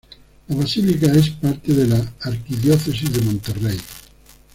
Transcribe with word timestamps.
La 0.47 0.55
basílica 0.55 1.05
es 1.13 1.29
parte 1.29 1.73
de 1.75 1.85
la 1.85 2.13
Arquidiócesis 2.21 3.13
de 3.13 3.21
Monterrey. 3.21 3.77